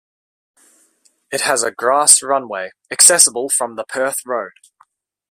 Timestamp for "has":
1.41-1.61